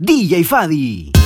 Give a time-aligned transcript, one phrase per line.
[0.00, 1.17] DJ Fadi.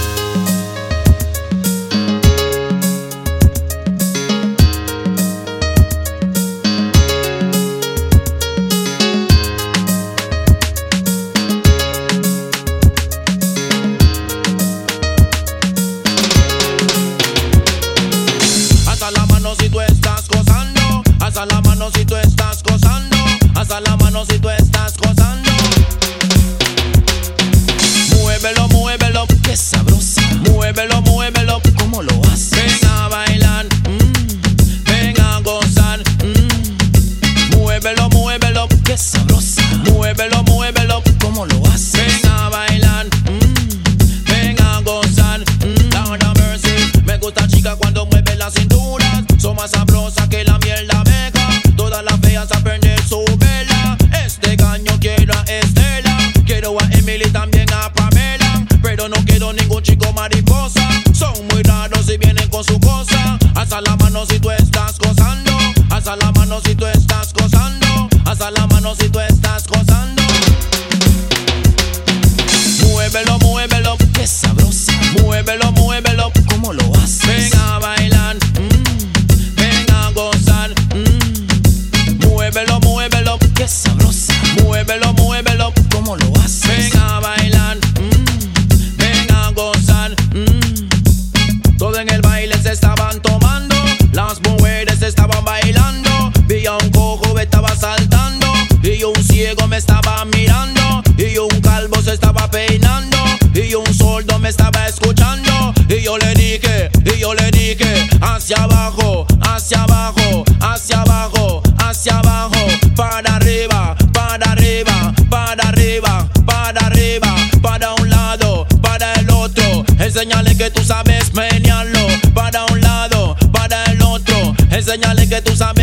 [99.02, 101.02] Y un ciego me estaba mirando.
[101.18, 103.16] Y un calvo se estaba peinando.
[103.52, 105.74] Y un sordo me estaba escuchando.
[105.88, 112.20] Y yo le dije, y yo le dije, hacia abajo, hacia abajo, hacia abajo, hacia
[112.20, 112.64] abajo.
[112.94, 119.84] Para arriba, para arriba, para arriba, para arriba, para un lado, para el otro.
[119.98, 122.06] Enseñale que tú sabes menearlo.
[122.34, 124.54] Para un lado, para el otro.
[124.70, 125.81] Enseñale que tú sabes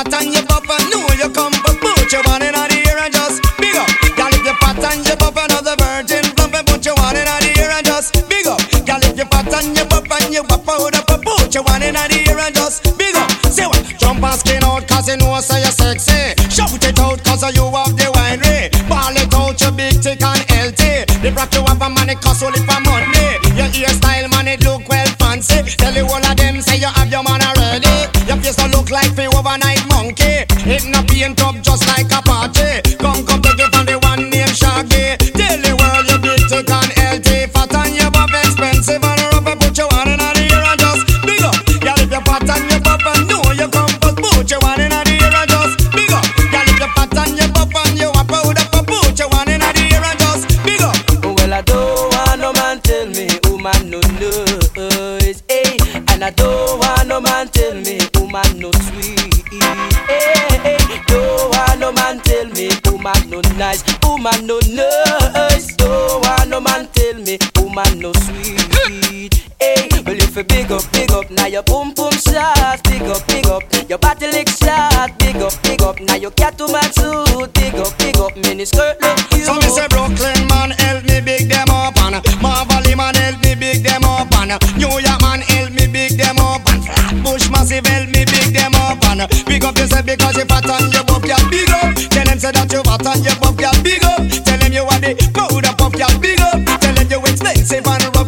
[0.00, 0.29] hot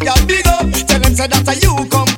[0.04, 0.70] girl big up.
[0.86, 2.11] Tell them say that you come.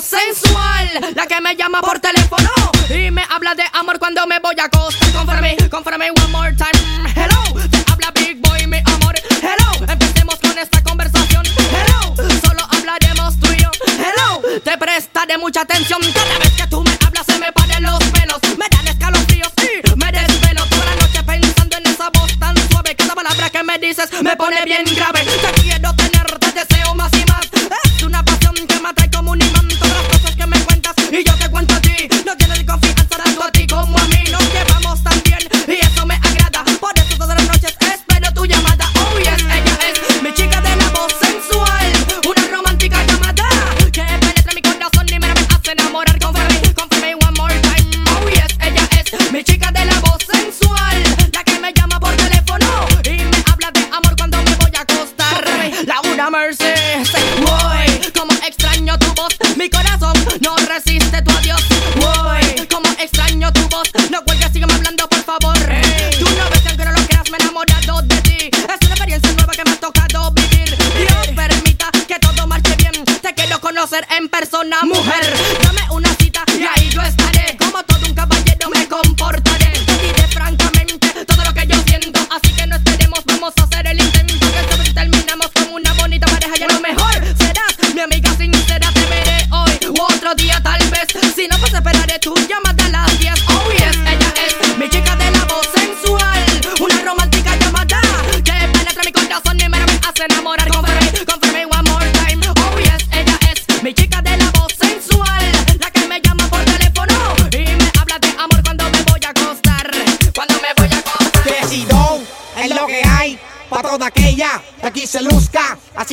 [0.00, 2.50] sensual, la que me llama por teléfono
[2.88, 5.12] y me habla de amor cuando me voy a acostar.
[5.12, 6.10] Conforme, conforme,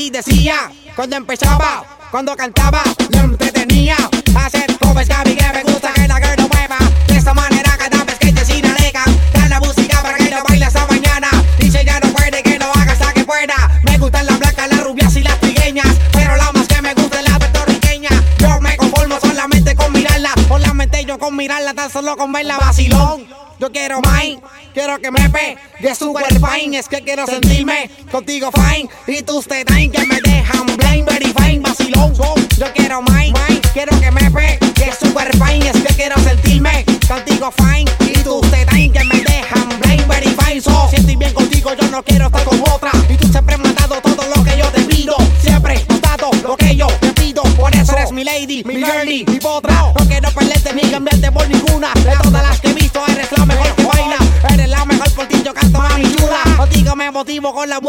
[0.10, 3.96] decía, cuando empezaba, cuando cantaba, lo entretenía.
[4.36, 6.78] Hacer covers, Gaby, que me gusta que la girl no mueva.
[7.08, 10.44] De esta manera, cada vez que te sin alega, da la música para que lo
[10.44, 11.30] baile hasta mañana.
[11.60, 13.82] Dice ya no puede que lo haga hasta que pueda.
[13.84, 17.20] Me gustan las blancas, las rubias y las trigueñas, pero la más que me gusta
[17.20, 18.10] es la puertorriqueña.
[18.40, 23.28] Yo me conformo solamente con mirarla, solamente yo con mirarla, tan solo con verla vacilón.
[23.60, 24.24] Yo quiero más
[24.80, 26.78] quiero que me pegue super fine.
[26.78, 28.90] Es que quiero sentirme contigo fine.
[29.08, 32.14] Y tus tetas que me dejan blind, very fine, vacilón.
[32.14, 33.26] Yo quiero más,
[33.74, 35.70] quiero que me pegue super fine.
[35.70, 37.92] Es que quiero sentirme contigo fine.
[38.10, 40.62] Y tus tetas que me dejan blind, very fine.
[40.62, 42.92] So, siento bien contigo, yo no quiero estar con otra.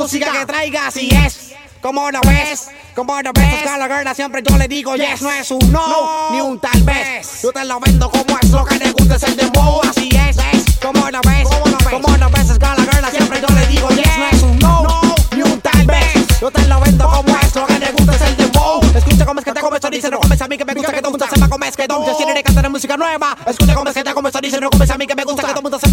[0.00, 0.96] Música que traigas.
[0.96, 1.52] Y es.
[1.82, 5.30] Como lo ves, como lo ves, a la girl siempre yo le digo yes, no
[5.30, 7.40] es un no, ni un tal vez.
[7.42, 10.36] Yo te lo vendo como es lo que le gusta es el dembow, así es,
[10.82, 11.48] como lo ves,
[11.90, 15.14] como lo ves, a la girl siempre yo le digo yes, no es un no,
[15.34, 16.38] ni un tal vez.
[16.38, 18.80] Yo te lo vendo como es lo que le gusta es el dembow.
[18.94, 21.00] Escucha cómo es que te comes, dice no comes a mí que me gusta que
[21.00, 22.04] todo el mundo sepa cómo es que don.
[22.04, 23.36] Yo quiero de cantar música nueva.
[23.46, 25.48] Escucha cómo es que te comes, dice no comes a mí que me gusta que
[25.48, 25.89] todo el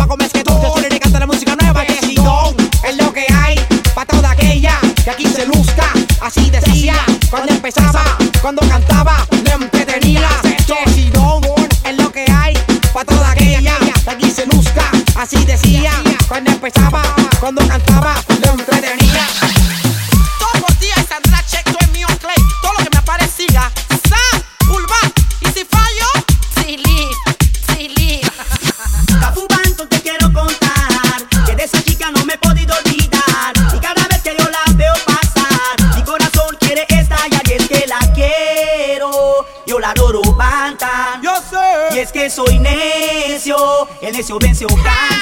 [5.07, 5.85] que aquí se luzca.
[6.19, 6.95] Así decía
[7.29, 8.03] cuando empezaba,
[8.41, 10.27] cuando cantaba, le entretenía.
[10.65, 11.41] Que si don
[11.85, 12.53] es lo que hay
[12.93, 14.83] para toda aquella que aquí se luzca.
[15.15, 15.91] Así decía
[16.27, 17.01] cuando empezaba,
[17.39, 18.15] cuando cantaba,
[44.17, 45.16] nesse eu vencer.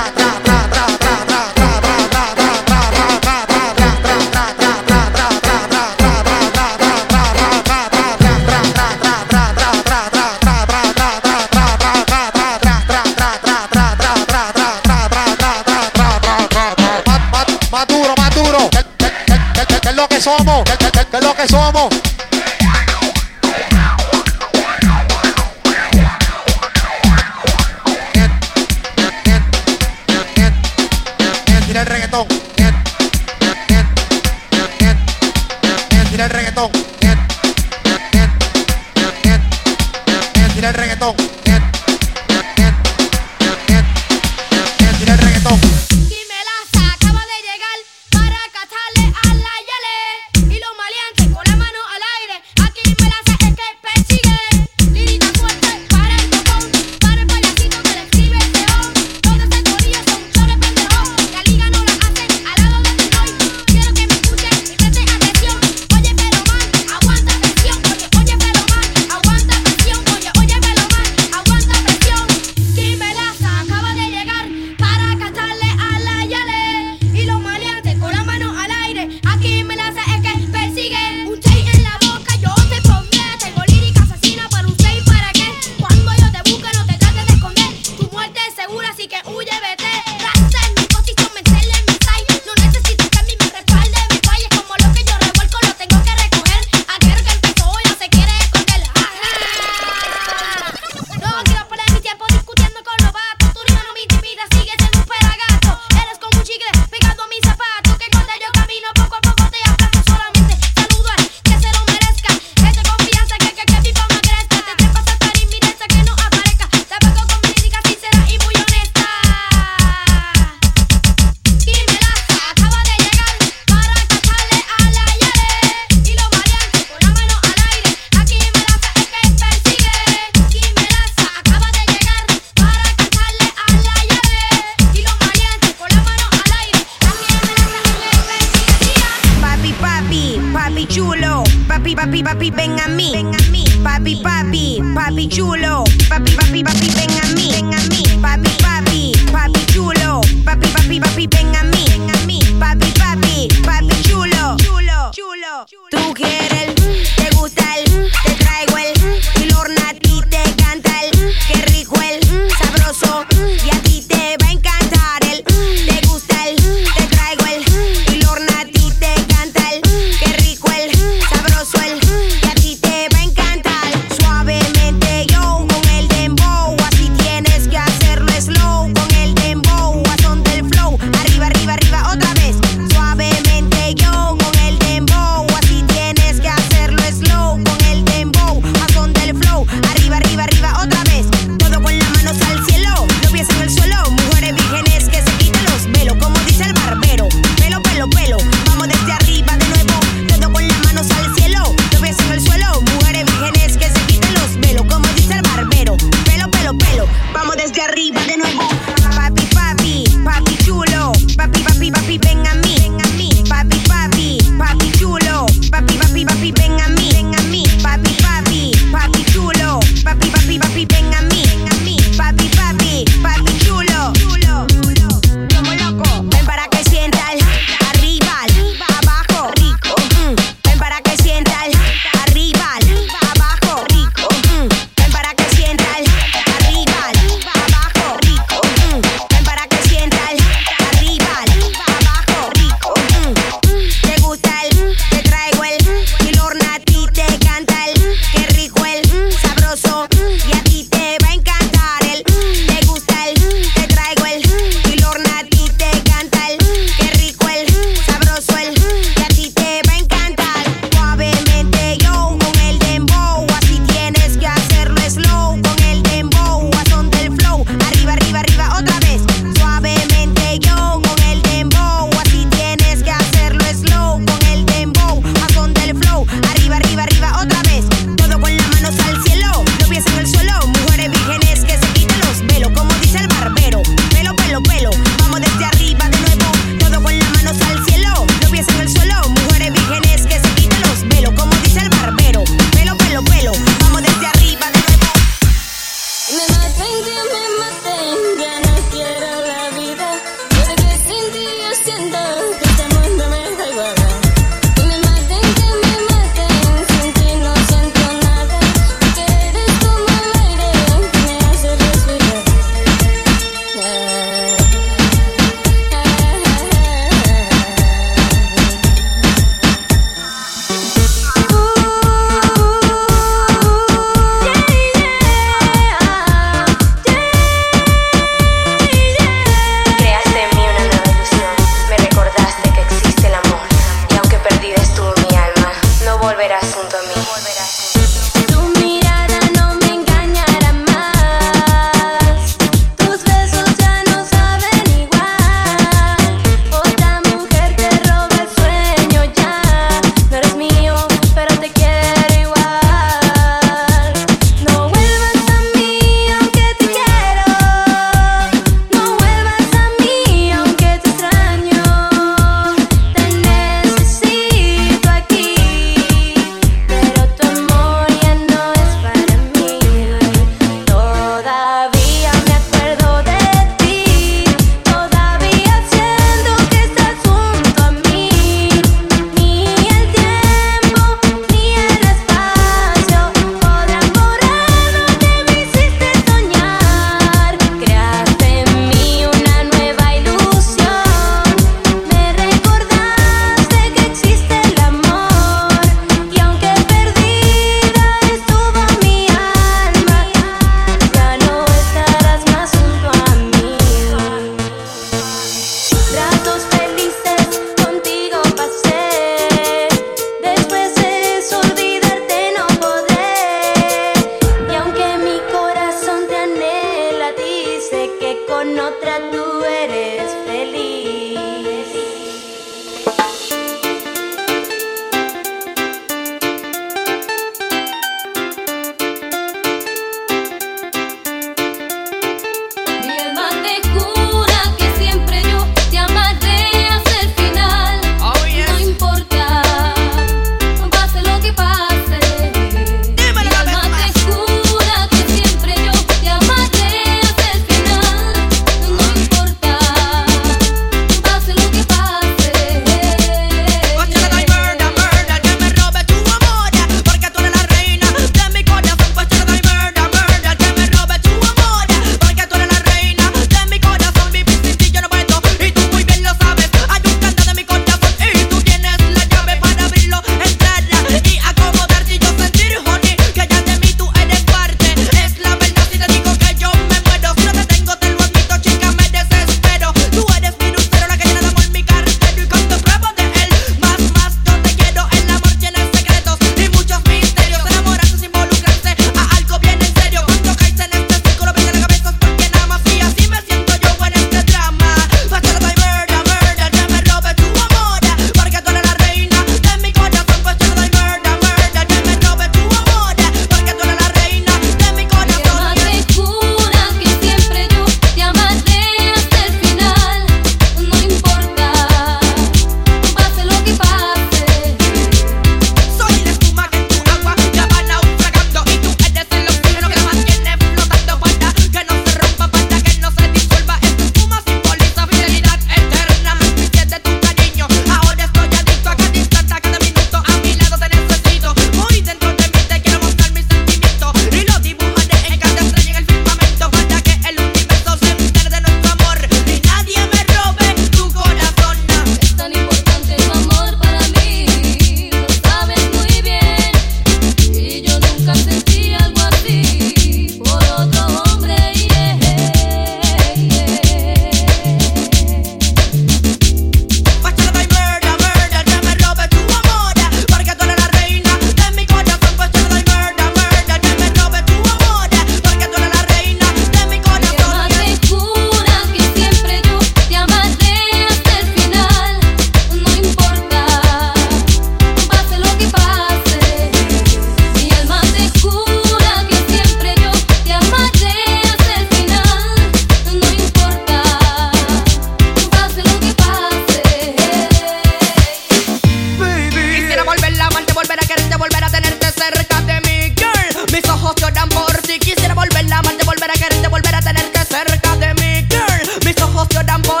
[594.11, 594.99] emocionan por ti.
[594.99, 599.05] Quisiera volverla a amarte, volver a quererte, volver a tenerte cerca de mí, girl.
[599.05, 600.00] Mis ojos lloran por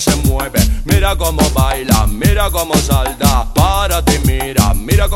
[0.00, 3.21] Se mueve, mira cómo baila, mira cómo salta.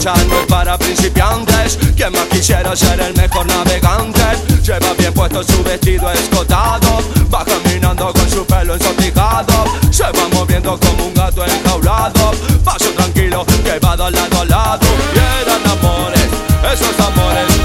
[0.00, 4.22] Es para principiantes, quien más quisiera ser el mejor navegante.
[4.64, 7.02] Lleva bien puesto su vestido escotado,
[7.32, 9.64] va caminando con su pelo ensortijado.
[9.90, 12.32] Se va moviendo como un gato enjaulado,
[12.64, 14.86] paso tranquilo que va de lado a lado.
[15.14, 16.28] Y eran amores,
[16.72, 17.59] esos amores,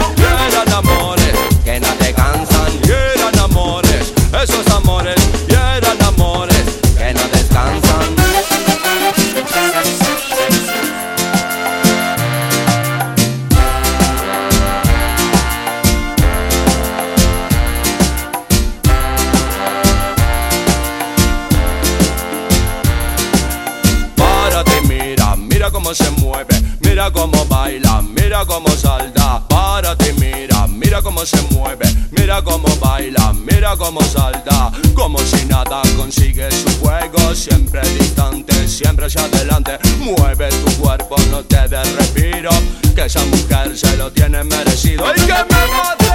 [25.86, 29.48] cómo se mueve, mira cómo baila, mira cómo salta.
[29.48, 34.72] Párate, mira, mira cómo se mueve, mira cómo baila, mira cómo salta.
[34.96, 39.78] Como si nada consigue su juego, siempre distante, siempre hacia adelante.
[40.00, 42.50] Mueve tu cuerpo, no te des respiro,
[42.96, 45.06] que esa mujer se lo tiene merecido.
[45.16, 46.10] ¡Y que me mate!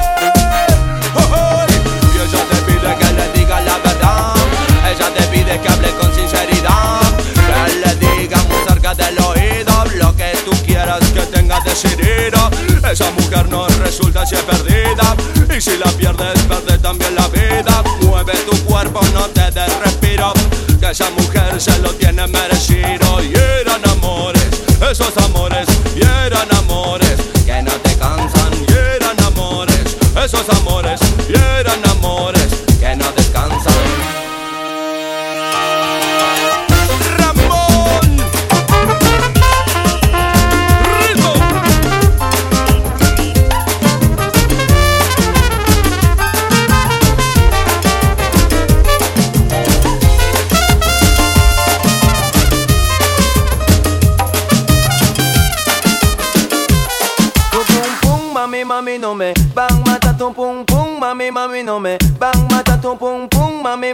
[1.14, 1.69] ¡Oh, oh!
[12.90, 15.14] Esa mujer no resulta si es perdida.
[15.56, 17.84] Y si la pierdes, pierdes también la vida.
[18.02, 20.32] Mueve tu cuerpo, no te des respiro.
[20.80, 23.22] Que esa mujer se lo tiene merecido.
[23.22, 24.44] Y eran amores,
[24.90, 25.49] esos amores,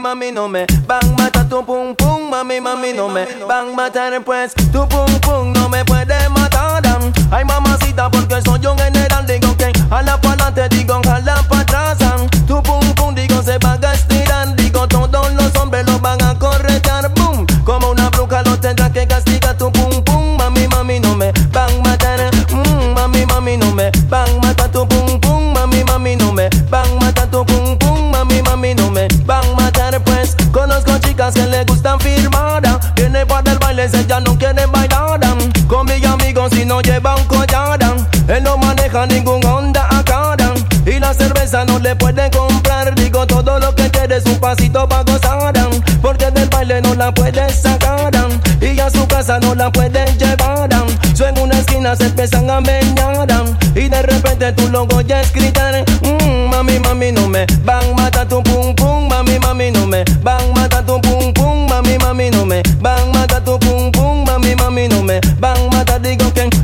[0.01, 4.55] mami, no me Bang, mata tu pum pum, mami, mami, no me Bang, matar pues
[4.55, 6.83] Tu pum pum no me puede matar.
[7.31, 11.99] Ay, mamacita, porque soy un general Digo que jala pa' adelante, digo jala pa' atrás
[39.05, 40.35] ningún Honda acá
[40.87, 42.95] Y la cerveza no le puede comprar.
[42.95, 45.53] Digo todo lo que quiere es un pasito pa' gozar.
[46.01, 48.13] Porque del baile no la puede sacar.
[48.61, 50.71] Y a su casa no la pueden llevar.
[51.15, 53.27] Su en una esquina se empiezan a meñar.
[53.75, 58.27] Y de repente tu logo ya es gritar mm, Mami, mami, no me Van, mata
[58.27, 59.09] tu pum pum.
[59.09, 61.69] Mami, mami, no me Van, mata tu pum pum.
[61.69, 64.25] Mami, mami, no me Van, mata tu pum pum.
[64.25, 65.76] Mami, mami, no me Van,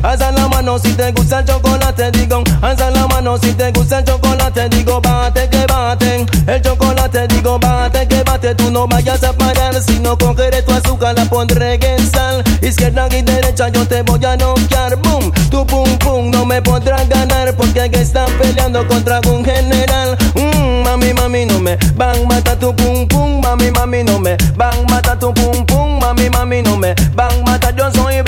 [0.03, 3.99] Alza la mano si te gusta el chocolate Digo, alza la mano si te gusta
[3.99, 8.55] el chocolate Digo, bate que bate El chocolate, digo, bate que bate.
[8.57, 12.43] Tú no vayas a parar Si no cogeré tu azúcar la pondré en sal.
[12.61, 17.09] Izquierda y derecha yo te voy a noquear Boom, tu pum pum no me podrás
[17.09, 20.19] ganar Porque aquí están peleando contra un general.
[20.35, 23.41] Mm, Mami, mami, no me Van, mata tu pum pum.
[23.41, 26.01] Mami, mami, no me Van, mata tu pum pum.
[26.01, 28.21] Mami, mami, no me Van, mata yo soy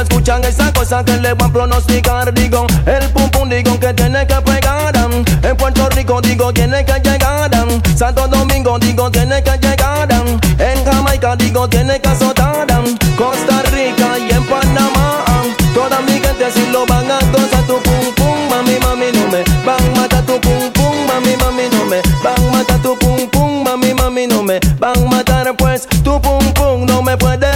[0.00, 3.92] que escuchan esa cosa que le van a pronosticar, digo, el pum pum, digo que
[3.92, 4.94] tiene que pegar.
[5.42, 7.50] En Puerto Rico, digo, tiene que llegar.
[7.96, 10.08] Santo Domingo, digo, tiene que llegar.
[10.58, 12.66] En Jamaica, digo, tiene que azotar.
[13.16, 15.24] Costa Rica y en Panamá,
[15.74, 19.44] toda mi gente si lo van a gozar tu pum pum, mami, mami, no me
[19.66, 23.28] van a matar tu pum pum, mami, mami, no me van a matar tu pum
[23.30, 27.49] pum, mami, mami, no me van a matar, pues tu pum pum no me puede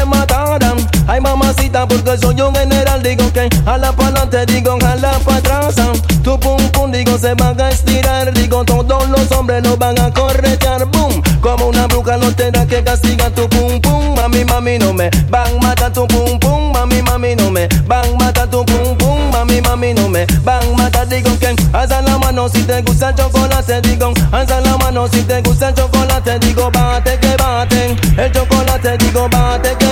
[1.95, 3.03] porque soy un general.
[3.03, 5.75] Digo que a jala pa'lante, digo jala pa' atrás.
[5.79, 5.93] Ah.
[6.23, 8.33] Tu pum pum, digo se van a estirar.
[8.33, 10.87] Digo todos los hombres lo van a corretear.
[10.87, 14.15] Boom, como una bruja no tendrá que castigar tu pum pum.
[14.15, 16.73] Mami, mami, no me van mata tu pum pum.
[16.73, 19.31] Mami, mami, no me van mata tu pum pum.
[19.31, 21.05] Mami, mami, no me van mata.
[21.05, 23.81] Digo que alza la mano si te gusta el chocolate.
[23.83, 26.39] Digo, alza la mano si te gusta el chocolate.
[26.39, 27.97] Digo, bate que bate.
[28.17, 29.84] El chocolate, digo, bate que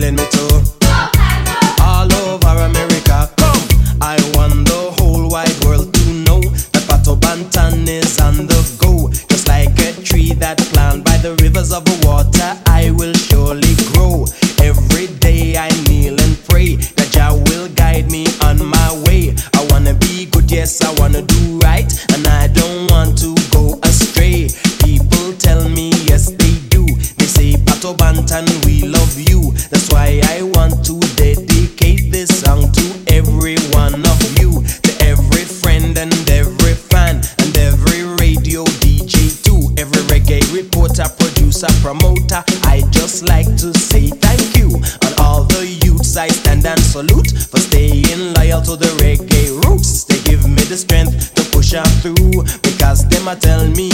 [0.00, 0.39] telling me to
[53.20, 53.89] him, I tell me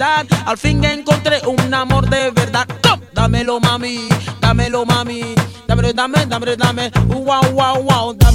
[0.00, 2.66] Al fin encontré un amor de verdad.
[2.82, 3.00] ¡Com!
[3.12, 4.08] Dámelo, mami,
[4.40, 5.34] dámelo, mami.
[5.66, 6.90] Dámelo, dame, dame, dame.
[7.08, 8.27] Wow, wow, wow.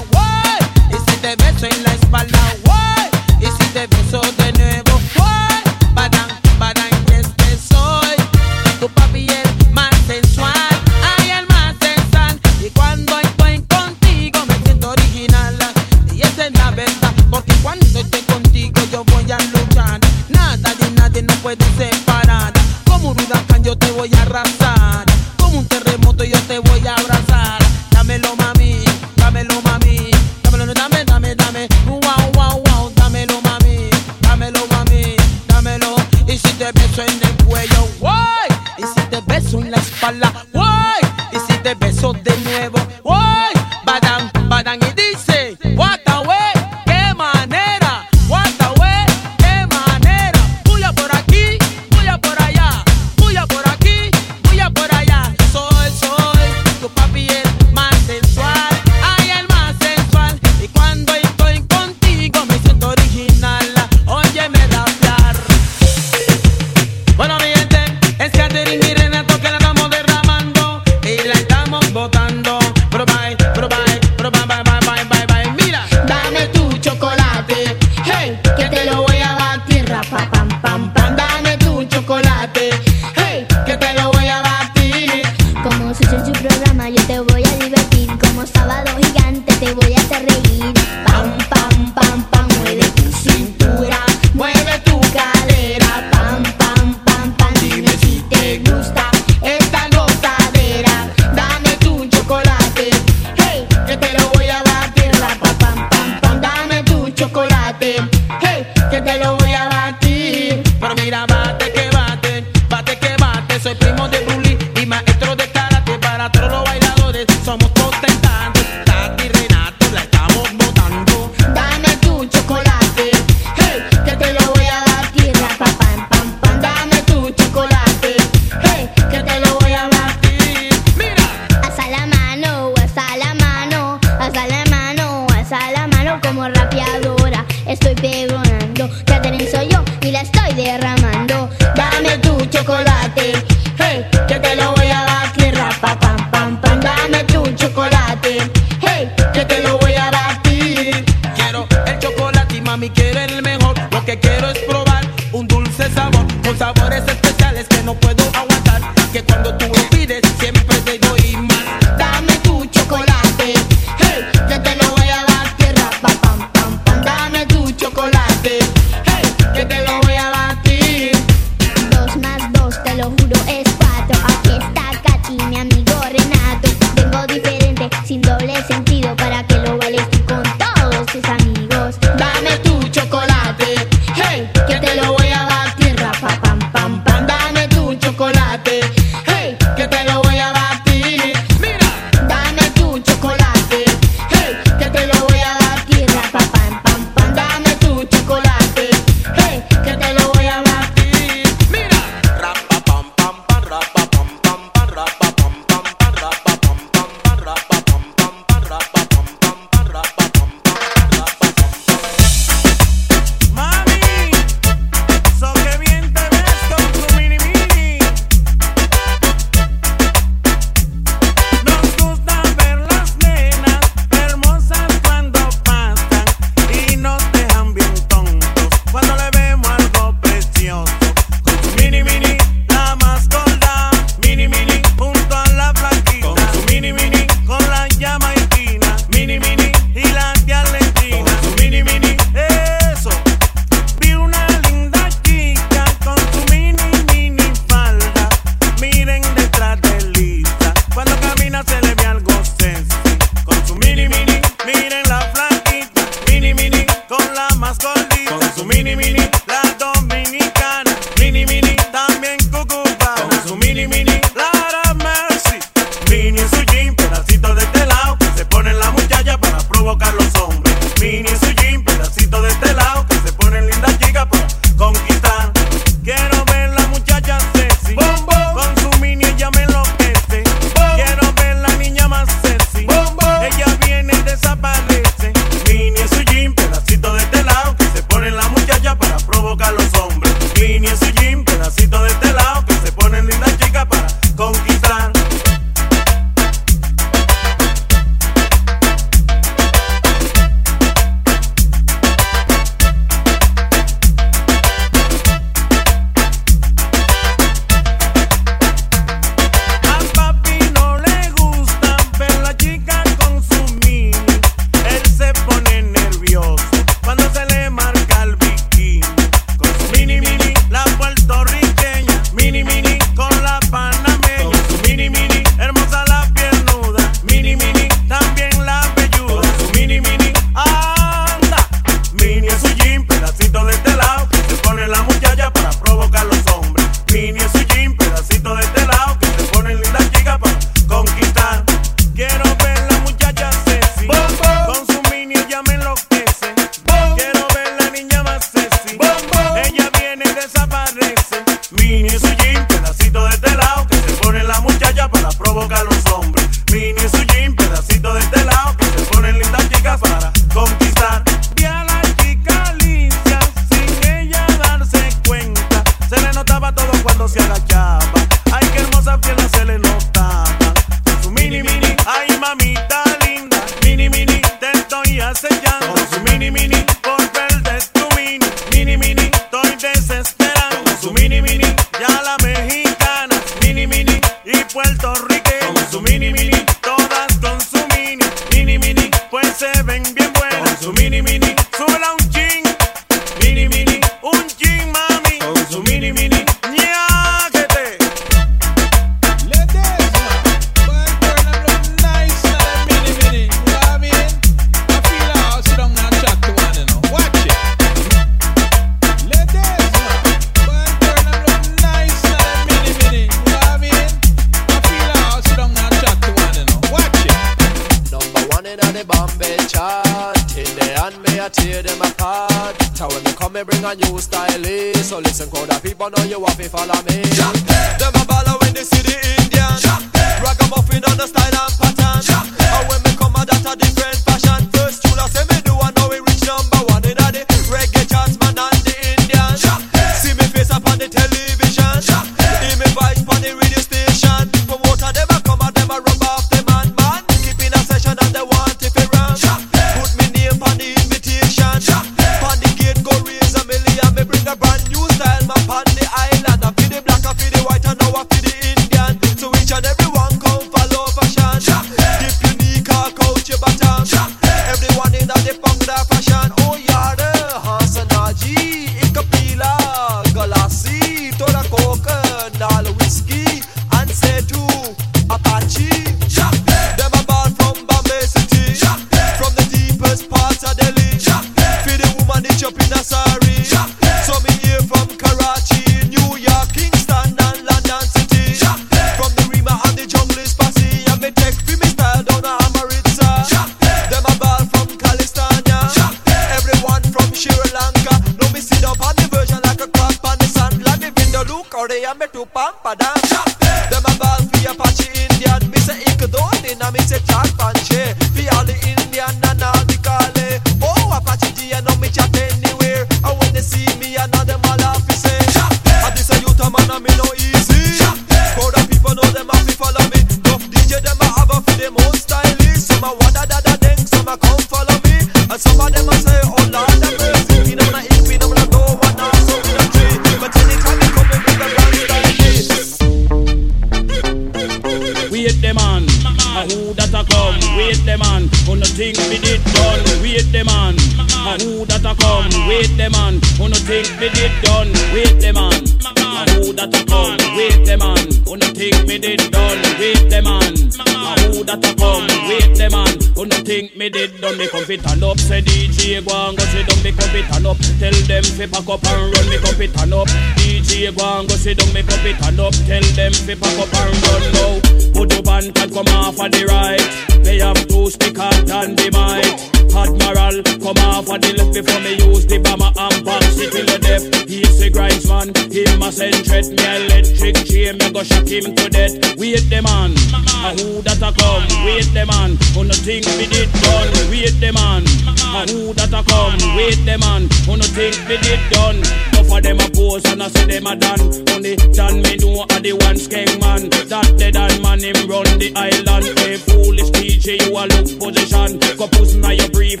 [561.72, 561.94] And down.
[561.94, 564.80] Me come fit and up, tell them fi pack up and run now.
[565.12, 567.44] Put up and can come off of the right.
[567.44, 569.72] They have two sticker than the mic.
[569.92, 573.86] Admiral, come off of the left before me use the bomber and box it till
[573.86, 574.48] the death.
[574.48, 576.66] He's the grinds man, him a send threat.
[576.68, 579.36] Me electric chain, me go shock him to death.
[579.36, 580.16] Wait the man,
[580.62, 581.66] a who that a come?
[581.84, 584.10] Wait the man, who no think me did done?
[584.30, 586.58] Wait the man, a who that a come?
[586.76, 589.02] Wait the man, who no think me did done?
[589.42, 591.20] Enough of them a pose and I say them a done.
[591.50, 593.90] Only done me know a the one skeng man.
[594.08, 596.38] That dead and man him run the island.
[596.38, 598.78] Hey foolish DJ, you a look position.
[598.96, 600.00] Go puss na your brief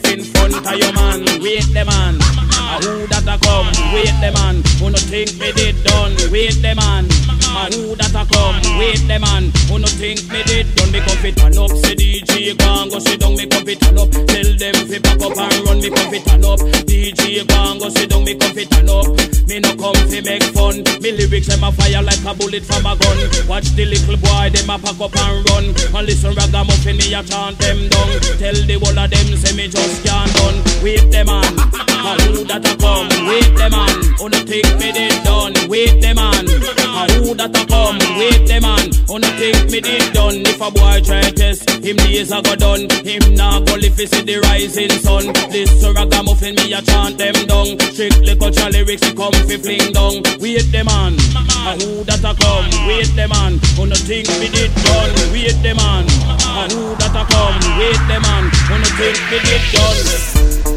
[0.50, 1.20] front of your man.
[1.40, 3.70] Wait the man, a who that a come?
[3.94, 6.14] Wait the man, who no think me did done?
[6.30, 7.06] Wait the man,
[7.54, 8.58] a who that a come?
[8.78, 10.90] Wait the man, who no think me did done?
[10.90, 13.36] Me come fit and up, say DJ go and go sit down.
[13.36, 15.78] Me come fit and up, tell them fi pack up and run.
[15.78, 18.24] Me come fit and up, DJ go and go sit down.
[18.24, 19.06] Me come fit and up.
[19.46, 20.82] Me no come fi make fun.
[21.02, 23.18] Me lyrics them a fire like a bullet from a gun.
[23.46, 25.64] Watch the little boy them a pack up and run.
[25.92, 28.10] And listen ragamuffin me a chant them down.
[28.40, 30.58] Tell the whole of them say me just can't done.
[30.82, 33.08] Wait them man, a who that a come?
[33.28, 35.54] Wait them man, who no think me did done?
[35.68, 37.98] Wait them man, a who that a come?
[38.18, 40.42] Wait them man, who no think me did done?
[40.46, 42.88] If a boy try test, him days a go done.
[43.04, 45.32] Him nah go fi see the rising sun.
[45.50, 47.78] This ragamuffin me a chant them down.
[47.92, 50.22] Strictly culture lyrics he come fi fling down.
[50.40, 51.14] Wait the man,
[51.66, 52.68] a who that a come?
[52.86, 55.12] Wait the man, who no think me did done?
[55.32, 57.58] Wait the man, a who that a come?
[57.78, 60.21] Wait the man, who no think me did done?
[60.22, 60.71] Yes.